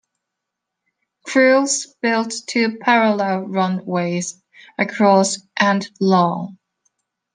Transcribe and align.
Crews 1.27 1.93
built 2.01 2.33
two 2.47 2.77
parallel 2.79 3.41
runways, 3.41 4.41
across 4.79 5.37
and 5.55 5.87
long. 5.99 6.57